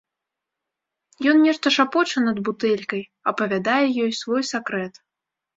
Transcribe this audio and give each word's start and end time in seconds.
Ён 1.31 1.37
нешта 1.49 1.73
шапоча 1.77 2.17
над 2.25 2.37
бутэлькай, 2.47 3.03
апавядае 3.33 3.85
ёй 4.03 4.11
свой 4.23 4.43
сакрэт. 4.55 4.93